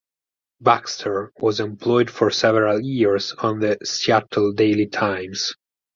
Baxter 0.59 1.31
was 1.37 1.59
employed 1.59 2.09
for 2.09 2.31
several 2.31 2.81
years 2.81 3.33
on 3.33 3.59
the 3.59 3.77
"Seattle 3.83 4.51
Daily 4.53 4.87
Times". 4.87 5.53